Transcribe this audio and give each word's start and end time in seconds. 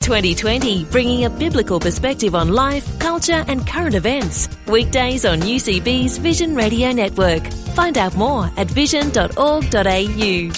2020, 0.00 0.86
bringing 0.86 1.26
a 1.26 1.30
biblical 1.30 1.78
perspective 1.78 2.34
on 2.34 2.48
life, 2.48 2.98
culture, 2.98 3.44
and 3.48 3.66
current 3.66 3.94
events. 3.94 4.48
Weekdays 4.66 5.26
on 5.26 5.40
UCB's 5.40 6.16
Vision 6.16 6.56
Radio 6.56 6.90
Network. 6.90 7.46
Find 7.76 7.98
out 7.98 8.16
more 8.16 8.50
at 8.56 8.66
vision.org.au. 8.66 10.50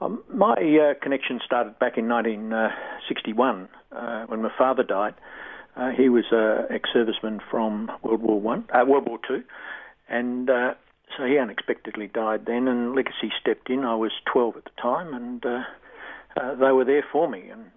Um, 0.00 0.22
my 0.32 0.52
uh, 0.52 0.94
connection 1.02 1.40
started 1.44 1.78
back 1.78 1.96
in 1.96 2.06
1961 2.08 3.68
uh, 3.90 4.26
when 4.26 4.42
my 4.42 4.52
father 4.56 4.82
died. 4.82 5.14
Uh, 5.74 5.90
he 5.90 6.08
was 6.08 6.24
an 6.30 6.66
ex-serviceman 6.70 7.40
from 7.50 7.90
World 8.02 8.20
War 8.20 8.40
One, 8.40 8.64
uh, 8.74 8.84
World 8.86 9.08
War 9.08 9.18
Two, 9.26 9.42
and 10.08 10.50
uh, 10.50 10.74
so 11.16 11.24
he 11.24 11.38
unexpectedly 11.38 12.08
died 12.08 12.46
then. 12.46 12.68
And 12.68 12.94
Legacy 12.94 13.32
stepped 13.40 13.70
in. 13.70 13.84
I 13.84 13.94
was 13.94 14.12
12 14.32 14.56
at 14.58 14.64
the 14.64 14.82
time, 14.82 15.14
and 15.14 15.44
uh, 15.46 16.54
they 16.56 16.72
were 16.72 16.84
there 16.84 17.04
for 17.10 17.28
me. 17.28 17.48
And 17.48 17.70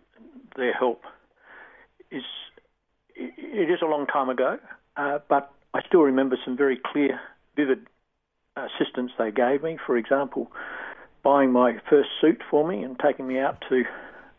their 0.55 0.73
help 0.73 1.03
is 2.11 2.23
it 3.15 3.69
is 3.69 3.79
a 3.81 3.85
long 3.85 4.07
time 4.07 4.29
ago, 4.29 4.57
uh, 4.97 5.19
but 5.29 5.51
I 5.73 5.81
still 5.87 6.01
remember 6.01 6.37
some 6.43 6.57
very 6.57 6.79
clear, 6.83 7.19
vivid 7.55 7.87
assistance 8.55 9.11
they 9.17 9.31
gave 9.31 9.63
me. 9.63 9.77
For 9.85 9.97
example, 9.97 10.51
buying 11.23 11.51
my 11.51 11.77
first 11.89 12.09
suit 12.19 12.41
for 12.49 12.67
me 12.67 12.83
and 12.83 12.97
taking 12.99 13.27
me 13.27 13.39
out 13.39 13.63
to 13.69 13.83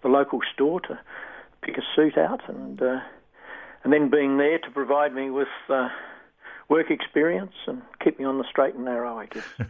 the 0.03 0.09
local 0.09 0.41
store 0.53 0.81
to 0.81 0.99
pick 1.63 1.77
a 1.79 1.83
suit 1.95 2.19
out, 2.19 2.41
and 2.49 2.81
uh, 2.83 3.01
and 3.85 3.93
then 3.93 4.11
being 4.11 4.37
there 4.39 4.59
to 4.59 4.71
provide 4.71 5.15
me 5.15 5.31
with 5.31 5.49
uh, 5.69 5.89
work 6.69 6.91
experience 6.91 7.55
and 7.67 7.83
keep 8.03 8.19
me 8.19 8.25
on 8.25 8.39
the 8.39 8.45
straight 8.49 8.75
and 8.75 8.85
narrow. 8.85 9.19
I 9.19 9.27
guess. 9.27 9.45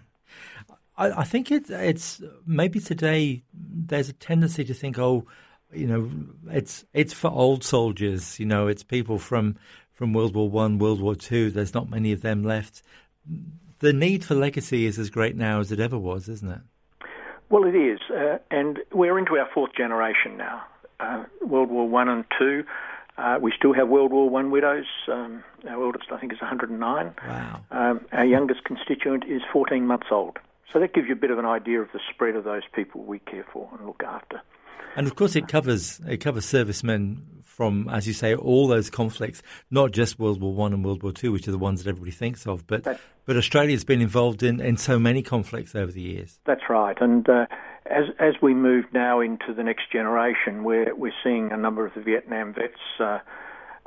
I, 0.97 1.25
think 1.25 1.51
it's 1.51 1.71
it's 1.71 2.23
maybe 2.47 2.79
today 2.79 3.43
there's 3.53 4.09
a 4.09 4.13
tendency 4.13 4.65
to 4.65 4.75
think, 4.75 4.99
oh 4.99 5.27
you 5.73 5.87
know, 5.87 6.11
it's 6.51 6.85
it's 6.93 7.13
for 7.13 7.31
old 7.31 7.65
soldiers. 7.65 8.39
You 8.39 8.47
know, 8.47 8.67
it's 8.67 8.83
people 8.83 9.19
from 9.19 9.57
from 9.93 10.13
World 10.13 10.35
War 10.35 10.49
One, 10.49 10.79
World 10.79 11.01
War 11.01 11.15
Two. 11.15 11.51
There's 11.51 11.75
not 11.75 11.91
many 11.91 12.13
of 12.13 12.23
them 12.23 12.45
left. 12.45 12.83
The 13.79 13.93
need 13.93 14.25
for 14.25 14.35
legacy 14.35 14.87
is 14.87 14.99
as 14.99 15.11
great 15.11 15.37
now 15.37 15.61
as 15.61 15.73
it 15.73 15.81
ever 15.81 15.99
was, 15.99 16.29
isn't 16.29 16.51
it? 16.51 16.61
Well, 17.51 17.65
it 17.65 17.75
is, 17.75 18.01
uh, 18.11 18.39
and 18.51 18.79
we're 18.93 19.19
into 19.19 19.37
our 19.37 19.49
fourth 19.53 19.75
generation 19.77 20.37
now. 20.37 20.63
Uh, 21.01 21.25
World 21.43 21.71
War 21.71 21.89
One 21.89 22.09
and 22.09 22.25
Two. 22.39 22.65
Uh, 23.19 23.39
we 23.41 23.53
still 23.57 23.75
have 23.75 23.89
World 23.89 24.11
War 24.11 24.29
One 24.31 24.51
widows. 24.51 24.87
Um, 25.07 25.45
our 25.69 25.85
eldest, 25.85 26.07
I 26.11 26.19
think, 26.19 26.33
is 26.33 26.41
109. 26.41 27.15
Wow. 27.29 27.61
Um, 27.71 28.01
our 28.13 28.25
youngest 28.25 28.65
constituent 28.65 29.25
is 29.29 29.43
14 29.53 29.87
months 29.87 30.07
old. 30.11 30.39
So 30.73 30.81
that 30.81 30.95
gives 30.95 31.09
you 31.09 31.15
a 31.15 31.17
bit 31.17 31.31
of 31.31 31.39
an 31.39 31.47
idea 31.47 31.81
of 31.81 31.89
the 31.93 32.01
spread 32.13 32.35
of 32.35 32.45
those 32.45 32.63
people 32.75 33.03
we 33.03 33.19
care 33.21 33.47
for 33.53 33.69
and 33.77 33.87
look 33.87 34.03
after. 34.03 34.41
And 34.97 35.07
of 35.07 35.17
course, 35.17 35.37
it 35.37 35.49
covers 35.49 36.01
it 36.07 36.19
covers 36.19 36.45
servicemen 36.45 37.43
from, 37.43 37.89
as 37.89 38.07
you 38.07 38.13
say, 38.13 38.35
all 38.35 38.67
those 38.67 38.91
conflicts, 38.91 39.43
not 39.71 39.93
just 39.93 40.19
World 40.19 40.41
War 40.41 40.55
One 40.55 40.73
and 40.73 40.85
World 40.85 41.03
War 41.03 41.13
Two, 41.13 41.33
which 41.33 41.49
are 41.49 41.51
the 41.51 41.59
ones 41.59 41.83
that 41.83 41.89
everybody 41.89 42.11
thinks 42.11 42.47
of, 42.47 42.67
but 42.67 42.85
That's, 42.85 43.01
but 43.25 43.37
Australia's 43.37 43.85
been 43.85 44.01
involved 44.01 44.43
in, 44.43 44.61
in 44.61 44.77
so 44.77 44.99
many 44.99 45.23
conflicts 45.23 45.75
over 45.75 45.93
the 45.93 46.01
years. 46.01 46.41
That's 46.45 46.69
right, 46.69 46.97
and 47.01 47.29
uh, 47.29 47.47
as 47.87 48.05
as 48.19 48.35
we 48.43 48.55
move 48.55 48.87
now 48.93 49.21
into 49.21 49.55
the 49.55 49.63
next 49.63 49.91
generation, 49.91 50.65
we're 50.65 50.95
we're 50.95 51.13
seeing 51.23 51.53
a 51.53 51.57
number 51.57 51.87
of 51.87 51.95
the 51.95 52.01
Vietnam 52.01 52.55
vets 52.55 52.75
uh, 53.01 53.19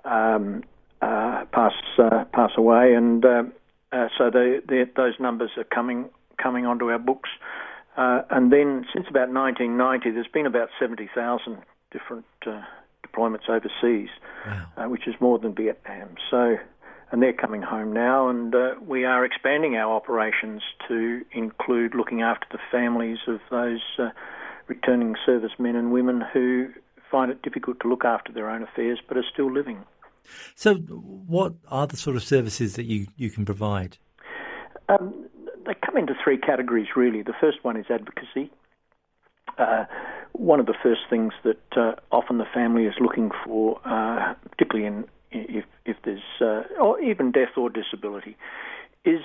um, 0.06 0.64
uh, 1.02 1.46
pass 1.52 1.74
uh, 2.00 2.26
pass 2.34 2.52
away, 2.58 2.94
and 2.94 3.26
uh, 3.26 3.44
uh, 3.92 4.08
so 4.18 4.30
they, 4.30 4.86
those 4.96 5.14
numbers 5.20 5.52
are 5.58 5.64
coming 5.64 6.10
coming 6.42 6.66
onto 6.66 6.90
our 6.90 7.00
books. 7.00 7.30
Uh, 7.98 8.22
and 8.30 8.52
then 8.52 8.86
since 8.94 9.08
about 9.10 9.30
1990, 9.30 10.12
there's 10.12 10.28
been 10.28 10.46
about 10.46 10.70
70,000 10.80 11.58
different 11.92 12.26
uh, 12.46 12.62
deployments 13.06 13.50
overseas, 13.50 14.10
wow. 14.46 14.66
uh, 14.78 14.90
which 14.90 15.08
is 15.08 15.16
more 15.20 15.40
than 15.40 15.56
Vietnam. 15.56 16.10
So, 16.30 16.58
and 17.12 17.22
they're 17.22 17.34
coming 17.34 17.62
home 17.62 17.94
now, 17.94 18.28
and 18.28 18.54
uh, 18.54 18.76
we 18.86 19.06
are 19.06 19.24
expanding 19.24 19.76
our 19.76 19.96
operations 19.96 20.62
to 20.88 21.22
include 21.32 21.96
looking 21.96 22.22
after 22.22 22.46
the 22.52 22.60
families 22.72 23.20
of 23.28 23.40
those 23.50 23.82
uh, 23.98 24.10
returning 24.68 25.16
servicemen 25.26 25.76
and 25.76 25.92
women 25.92 26.22
who 26.34 26.70
find 27.10 27.32
it 27.32 27.42
difficult 27.44 27.80
to 27.82 27.88
look 27.88 28.04
after 28.04 28.34
their 28.34 28.50
own 28.50 28.64
affairs 28.64 29.00
but 29.08 29.16
are 29.16 29.26
still 29.32 29.52
living. 29.52 29.86
So, 30.56 30.76
what 30.76 31.54
are 31.70 31.86
the 31.86 31.98
sort 31.98 32.16
of 32.16 32.24
services 32.24 32.76
that 32.76 32.86
you, 32.86 33.08
you 33.16 33.30
can 33.30 33.46
provide? 33.46 33.98
Um, 34.90 35.30
they 35.66 35.74
come 35.86 35.98
into 35.98 36.14
three 36.24 36.38
categories 36.38 36.88
really. 36.96 37.22
The 37.22 37.34
first 37.40 37.64
one 37.64 37.78
is 37.78 37.86
advocacy. 37.90 38.52
Uh, 39.58 39.86
one 40.34 40.60
of 40.60 40.66
the 40.66 40.76
first 40.84 41.02
things 41.10 41.34
that 41.44 41.78
uh, 41.78 41.94
often 42.12 42.38
the 42.38 42.46
family 42.54 42.86
is 42.86 42.94
looking 43.00 43.32
for, 43.46 43.80
uh, 43.86 44.34
particularly 44.50 44.86
in 44.86 45.06
if 45.32 45.66
if 45.86 45.98
there's 46.04 46.22
uh, 46.42 46.64
or 46.82 47.00
even 47.00 47.32
death 47.32 47.58
or 47.58 47.70
disability, 47.70 48.38
is 49.04 49.22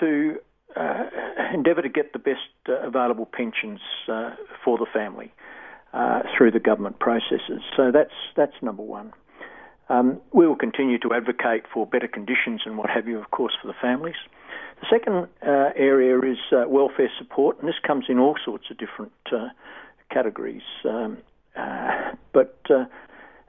to 0.00 0.36
uh, 0.76 1.04
endeavour 1.52 1.82
to 1.82 1.88
get 1.88 2.12
the 2.12 2.18
best 2.18 2.48
uh, 2.68 2.74
available 2.86 3.26
pensions 3.26 3.80
for 4.64 4.78
the 4.78 4.86
family 4.92 5.32
through 6.36 6.50
the 6.50 6.60
government 6.60 6.98
processes. 6.98 7.62
So 7.76 7.90
that's 7.90 8.14
that's 8.36 8.54
number 8.62 8.82
one. 8.82 9.12
Um, 9.88 10.20
we 10.32 10.46
will 10.46 10.56
continue 10.56 10.98
to 10.98 11.14
advocate 11.14 11.64
for 11.72 11.86
better 11.86 12.08
conditions 12.08 12.62
and 12.64 12.76
what 12.76 12.90
have 12.90 13.06
you, 13.06 13.18
of 13.18 13.30
course, 13.30 13.52
for 13.60 13.68
the 13.68 13.74
families. 13.80 14.16
The 14.80 14.86
second 14.90 15.28
uh, 15.42 15.70
area 15.76 16.18
is 16.20 16.38
uh, 16.52 16.64
welfare 16.68 17.10
support, 17.18 17.58
and 17.60 17.68
this 17.68 17.78
comes 17.86 18.06
in 18.08 18.18
all 18.18 18.36
sorts 18.44 18.64
of 18.70 18.78
different 18.78 19.12
uh, 19.32 19.48
categories. 20.10 20.62
Um, 20.84 21.18
uh, 21.56 22.12
but 22.32 22.58
uh, 22.68 22.74
uh, 22.74 22.84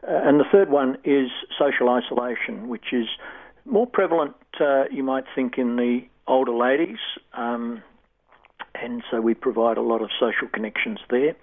and 0.03 0.39
the 0.39 0.45
third 0.51 0.69
one 0.69 0.97
is 1.03 1.29
social 1.57 1.89
isolation, 1.89 2.69
which 2.69 2.93
is 2.93 3.07
more 3.65 3.87
prevalent, 3.87 4.35
you 4.91 5.03
might 5.03 5.25
think, 5.35 5.57
in 5.57 5.75
the 5.75 6.01
older 6.27 6.53
ladies, 6.53 6.99
um, 7.33 7.81
and 8.75 9.03
so 9.09 9.19
we 9.19 9.33
provide 9.33 9.77
a 9.77 9.81
lot 9.81 10.01
of 10.01 10.09
social 10.19 10.47
connections 10.47 10.99
there. 11.09 11.35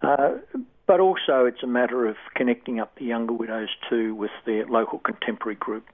But 0.00 1.00
also, 1.00 1.44
it's 1.46 1.62
a 1.62 1.66
matter 1.66 2.06
of 2.06 2.16
connecting 2.34 2.80
up 2.80 2.94
the 2.96 3.04
younger 3.04 3.32
widows 3.32 3.68
too 3.88 4.14
with 4.14 4.30
their 4.44 4.66
local 4.66 4.98
contemporary 4.98 5.56
group. 5.56 5.86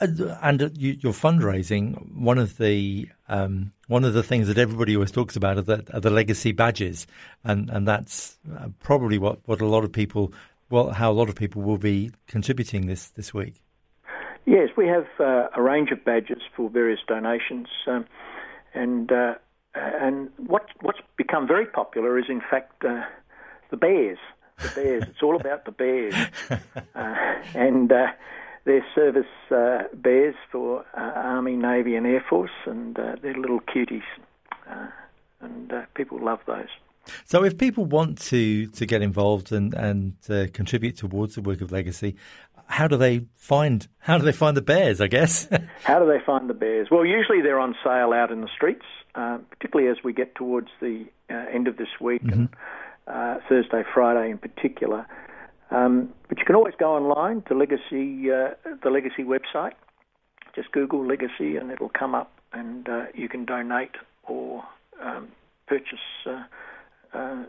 And 0.00 0.76
your 0.76 1.12
fundraising, 1.12 2.14
one 2.14 2.38
of 2.38 2.56
the 2.58 3.08
um, 3.28 3.72
one 3.88 4.04
of 4.04 4.14
the 4.14 4.22
things 4.22 4.46
that 4.46 4.56
everybody 4.56 4.94
always 4.94 5.10
talks 5.10 5.34
about 5.34 5.58
are 5.58 5.62
the, 5.62 5.84
are 5.92 6.00
the 6.00 6.10
legacy 6.10 6.52
badges, 6.52 7.08
and 7.42 7.68
and 7.68 7.86
that's 7.86 8.38
uh, 8.56 8.68
probably 8.80 9.18
what, 9.18 9.40
what 9.46 9.60
a 9.60 9.66
lot 9.66 9.82
of 9.82 9.90
people, 9.90 10.32
well, 10.70 10.90
how 10.90 11.10
a 11.10 11.12
lot 11.14 11.28
of 11.28 11.34
people 11.34 11.62
will 11.62 11.78
be 11.78 12.12
contributing 12.28 12.86
this 12.86 13.08
this 13.08 13.34
week. 13.34 13.60
Yes, 14.46 14.68
we 14.76 14.86
have 14.86 15.06
uh, 15.18 15.48
a 15.56 15.60
range 15.60 15.90
of 15.90 16.04
badges 16.04 16.42
for 16.54 16.70
various 16.70 17.00
donations, 17.08 17.66
um, 17.88 18.06
and 18.74 19.10
uh, 19.10 19.34
and 19.74 20.30
what 20.36 20.66
what's 20.80 21.00
become 21.16 21.46
very 21.46 21.66
popular 21.66 22.18
is 22.18 22.26
in 22.28 22.40
fact 22.40 22.84
uh, 22.84 23.02
the 23.70 23.76
bears. 23.76 24.18
The 24.58 24.72
bears. 24.74 25.02
it's 25.04 25.22
all 25.22 25.36
about 25.36 25.64
the 25.64 25.70
bears, 25.70 26.14
uh, 26.50 27.14
and 27.54 27.92
uh, 27.92 28.08
their 28.64 28.84
service 28.94 29.26
uh, 29.50 29.84
bears 29.94 30.34
for 30.50 30.84
uh, 30.96 31.00
Army, 31.00 31.56
Navy, 31.56 31.94
and 31.94 32.06
Air 32.06 32.24
Force, 32.28 32.50
and 32.66 32.98
uh, 32.98 33.16
they're 33.22 33.34
little 33.34 33.60
cuties, 33.60 34.02
uh, 34.68 34.88
and 35.40 35.72
uh, 35.72 35.82
people 35.94 36.18
love 36.22 36.40
those. 36.46 36.68
So, 37.24 37.44
if 37.44 37.56
people 37.56 37.86
want 37.86 38.18
to 38.22 38.66
to 38.66 38.86
get 38.86 39.00
involved 39.00 39.52
and 39.52 39.74
and 39.74 40.14
uh, 40.28 40.46
contribute 40.52 40.96
towards 40.96 41.36
the 41.36 41.40
work 41.40 41.60
of 41.60 41.72
legacy, 41.72 42.16
how 42.66 42.88
do 42.88 42.96
they 42.96 43.26
find 43.36 43.88
how 43.98 44.18
do 44.18 44.24
they 44.24 44.32
find 44.32 44.56
the 44.56 44.62
bears? 44.62 45.00
I 45.00 45.06
guess. 45.06 45.48
how 45.84 45.98
do 45.98 46.06
they 46.06 46.22
find 46.24 46.50
the 46.50 46.54
bears? 46.54 46.88
Well, 46.90 47.06
usually 47.06 47.40
they're 47.40 47.60
on 47.60 47.74
sale 47.82 48.12
out 48.12 48.30
in 48.30 48.42
the 48.42 48.50
streets, 48.54 48.84
particularly 49.50 49.90
as 49.90 50.02
we 50.04 50.12
get 50.12 50.34
towards 50.34 50.68
the 50.80 51.06
uh, 51.30 51.34
end 51.52 51.68
of 51.68 51.76
this 51.76 51.88
week 52.00 52.22
mm-hmm. 52.22 52.46
and 53.06 53.42
Thursday, 53.48 53.82
Friday 53.94 54.30
in 54.30 54.38
particular. 54.38 55.06
Um, 55.70 56.10
but 56.28 56.38
you 56.38 56.44
can 56.44 56.54
always 56.54 56.74
go 56.78 56.94
online 56.94 57.42
to 57.42 57.54
Legacy, 57.54 58.30
uh, 58.32 58.54
the 58.82 58.90
Legacy 58.90 59.22
website. 59.22 59.72
Just 60.54 60.72
Google 60.72 61.06
Legacy 61.06 61.56
and 61.56 61.70
it'll 61.70 61.90
come 61.90 62.14
up, 62.14 62.32
and 62.52 62.88
uh, 62.88 63.04
you 63.14 63.28
can 63.28 63.44
donate 63.44 63.96
or 64.24 64.64
um, 65.02 65.28
purchase 65.66 65.98
uh, 66.26 66.44
uh 67.12 67.44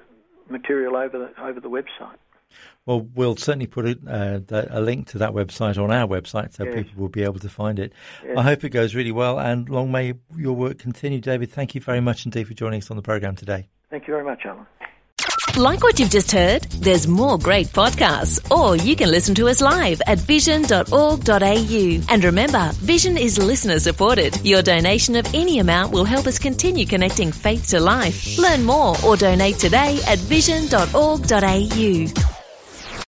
material 0.50 0.96
over 0.96 1.18
the 1.18 1.42
over 1.42 1.60
the 1.60 1.70
website. 1.70 2.18
Well, 2.86 3.02
we'll 3.14 3.36
certainly 3.36 3.68
put 3.68 3.86
a, 3.86 4.44
uh, 4.52 4.66
a, 4.72 4.82
link 4.82 5.08
to 5.10 5.20
that 5.20 5.32
website 5.32 5.78
on 5.78 5.92
our 5.92 6.08
website 6.08 6.56
so 6.56 6.64
yes. 6.64 6.74
people 6.74 7.02
will 7.02 7.10
be 7.10 7.24
able 7.24 7.40
to 7.40 7.50
find 7.50 7.78
it. 7.78 7.94
Yes. 8.26 8.38
I 8.38 8.42
hope 8.42 8.64
it 8.64 8.70
goes 8.70 8.96
really 8.96 9.12
well 9.12 9.40
and 9.40 9.70
long 9.70 9.92
may 9.92 10.14
your 10.36 10.54
work 10.54 10.80
continue, 10.80 11.20
David. 11.20 11.52
Thank 11.52 11.76
you 11.76 11.82
very 11.82 12.02
much 12.02 12.26
indeed 12.26 12.48
for 12.48 12.54
joining 12.54 12.80
us 12.80 12.90
on 12.90 12.98
the 12.98 13.04
program 13.04 13.36
today. 13.36 13.68
Thank 13.90 14.08
you 14.08 14.14
very 14.14 14.24
much, 14.24 14.46
Alan. 14.46 14.66
Like 15.58 15.84
what 15.84 16.00
you've 16.00 16.10
just 16.10 16.32
heard? 16.32 16.64
There's 16.64 17.08
more 17.08 17.38
great 17.38 17.68
podcasts, 17.68 18.40
or 18.50 18.78
you 18.78 18.96
can 18.96 19.12
listen 19.12 19.36
to 19.36 19.50
us 19.50 19.62
live 19.62 20.02
at 20.08 20.20
vision.org.au. 20.20 22.02
And 22.10 22.24
remember, 22.24 22.72
Vision 22.76 23.18
is 23.18 23.38
listener 23.38 23.80
supported. 23.80 24.40
Your 24.46 24.62
donation 24.62 25.16
of 25.16 25.34
any 25.34 25.60
amount 25.60 25.92
will 25.92 26.06
help 26.06 26.28
us 26.28 26.40
continue 26.40 26.86
connecting 26.86 27.32
faith 27.32 27.68
to 27.70 27.80
life. 27.80 28.38
Learn 28.38 28.64
more 28.64 28.96
or 29.06 29.18
donate 29.18 29.58
today 29.58 30.00
at 30.08 30.20
vision.org.au. 30.20 32.29